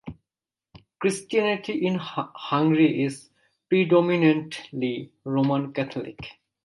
Christianity 0.99 1.85
in 1.85 1.99
Hungary 2.01 3.03
is 3.03 3.29
predominantly 3.69 5.11
Roman 5.23 5.71
Catholic. 5.73 6.17